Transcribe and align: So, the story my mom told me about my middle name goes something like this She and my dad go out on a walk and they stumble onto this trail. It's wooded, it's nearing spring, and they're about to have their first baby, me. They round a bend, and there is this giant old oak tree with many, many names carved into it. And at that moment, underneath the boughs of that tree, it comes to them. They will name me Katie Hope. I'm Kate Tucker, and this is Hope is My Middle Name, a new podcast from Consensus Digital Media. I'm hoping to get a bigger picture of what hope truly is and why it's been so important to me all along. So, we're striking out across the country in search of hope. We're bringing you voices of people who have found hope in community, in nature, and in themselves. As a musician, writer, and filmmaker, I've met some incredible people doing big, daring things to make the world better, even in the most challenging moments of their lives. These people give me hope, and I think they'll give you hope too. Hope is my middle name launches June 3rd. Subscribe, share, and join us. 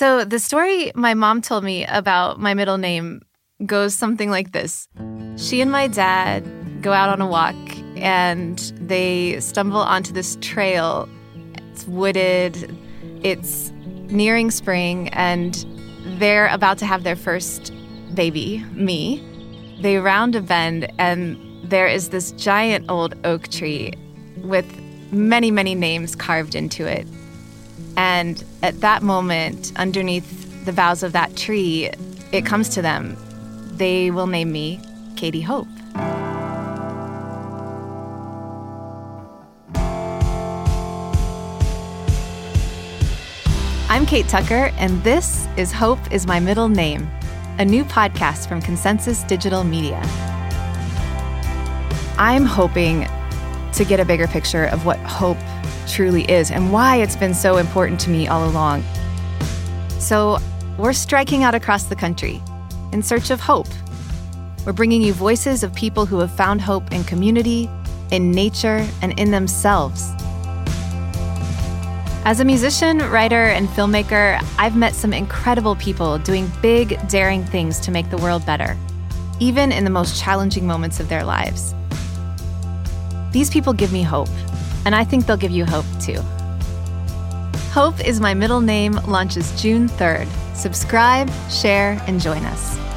So, 0.00 0.24
the 0.24 0.38
story 0.38 0.92
my 0.94 1.12
mom 1.12 1.42
told 1.42 1.62
me 1.62 1.84
about 1.84 2.40
my 2.40 2.54
middle 2.54 2.78
name 2.78 3.20
goes 3.66 3.94
something 3.94 4.30
like 4.30 4.52
this 4.52 4.88
She 5.36 5.60
and 5.60 5.70
my 5.70 5.88
dad 5.88 6.42
go 6.80 6.94
out 6.94 7.10
on 7.10 7.20
a 7.20 7.26
walk 7.26 7.54
and 7.96 8.58
they 8.80 9.38
stumble 9.40 9.82
onto 9.82 10.14
this 10.14 10.38
trail. 10.40 11.06
It's 11.54 11.86
wooded, 11.86 12.74
it's 13.22 13.72
nearing 14.08 14.50
spring, 14.50 15.10
and 15.10 15.66
they're 16.18 16.46
about 16.46 16.78
to 16.78 16.86
have 16.86 17.02
their 17.02 17.14
first 17.14 17.70
baby, 18.14 18.64
me. 18.72 19.22
They 19.82 19.98
round 19.98 20.34
a 20.34 20.40
bend, 20.40 20.90
and 20.98 21.36
there 21.62 21.86
is 21.86 22.08
this 22.08 22.32
giant 22.32 22.86
old 22.88 23.14
oak 23.26 23.48
tree 23.48 23.92
with 24.38 24.64
many, 25.12 25.50
many 25.50 25.74
names 25.74 26.16
carved 26.16 26.54
into 26.54 26.86
it. 26.86 27.06
And 28.00 28.42
at 28.62 28.80
that 28.80 29.02
moment, 29.02 29.74
underneath 29.76 30.64
the 30.64 30.72
boughs 30.72 31.02
of 31.02 31.12
that 31.12 31.36
tree, 31.36 31.90
it 32.32 32.46
comes 32.46 32.70
to 32.70 32.80
them. 32.80 33.14
They 33.76 34.10
will 34.10 34.26
name 34.26 34.50
me 34.50 34.80
Katie 35.16 35.42
Hope. 35.42 35.68
I'm 43.90 44.06
Kate 44.06 44.26
Tucker, 44.28 44.72
and 44.78 45.04
this 45.04 45.46
is 45.58 45.70
Hope 45.70 45.98
is 46.10 46.26
My 46.26 46.40
Middle 46.40 46.70
Name, 46.70 47.06
a 47.58 47.66
new 47.66 47.84
podcast 47.84 48.48
from 48.48 48.62
Consensus 48.62 49.24
Digital 49.24 49.62
Media. 49.62 50.00
I'm 52.16 52.46
hoping 52.46 53.06
to 53.74 53.84
get 53.84 54.00
a 54.00 54.06
bigger 54.06 54.26
picture 54.26 54.64
of 54.64 54.86
what 54.86 54.98
hope 55.00 55.36
truly 55.90 56.22
is 56.30 56.50
and 56.50 56.72
why 56.72 56.96
it's 56.96 57.16
been 57.16 57.34
so 57.34 57.56
important 57.56 58.00
to 58.00 58.10
me 58.10 58.28
all 58.28 58.48
along. 58.48 58.84
So, 59.98 60.38
we're 60.78 60.92
striking 60.92 61.42
out 61.42 61.54
across 61.54 61.84
the 61.84 61.96
country 61.96 62.42
in 62.92 63.02
search 63.02 63.30
of 63.30 63.40
hope. 63.40 63.68
We're 64.64 64.72
bringing 64.72 65.02
you 65.02 65.12
voices 65.12 65.62
of 65.62 65.74
people 65.74 66.06
who 66.06 66.18
have 66.20 66.30
found 66.30 66.60
hope 66.60 66.92
in 66.92 67.04
community, 67.04 67.68
in 68.10 68.30
nature, 68.30 68.86
and 69.02 69.18
in 69.18 69.30
themselves. 69.30 70.10
As 72.24 72.40
a 72.40 72.44
musician, 72.44 72.98
writer, 73.10 73.46
and 73.46 73.66
filmmaker, 73.68 74.42
I've 74.58 74.76
met 74.76 74.94
some 74.94 75.12
incredible 75.12 75.74
people 75.76 76.18
doing 76.18 76.50
big, 76.60 76.98
daring 77.08 77.44
things 77.44 77.80
to 77.80 77.90
make 77.90 78.10
the 78.10 78.18
world 78.18 78.44
better, 78.44 78.76
even 79.38 79.72
in 79.72 79.84
the 79.84 79.90
most 79.90 80.20
challenging 80.20 80.66
moments 80.66 81.00
of 81.00 81.08
their 81.08 81.24
lives. 81.24 81.74
These 83.32 83.48
people 83.48 83.72
give 83.72 83.92
me 83.92 84.02
hope, 84.02 84.28
and 84.84 84.94
I 84.94 85.04
think 85.04 85.26
they'll 85.26 85.36
give 85.36 85.50
you 85.50 85.64
hope 85.64 85.86
too. 86.00 86.20
Hope 87.72 88.00
is 88.06 88.20
my 88.20 88.34
middle 88.34 88.60
name 88.60 88.94
launches 89.06 89.60
June 89.60 89.88
3rd. 89.88 90.28
Subscribe, 90.56 91.30
share, 91.48 92.02
and 92.06 92.20
join 92.20 92.44
us. 92.44 92.89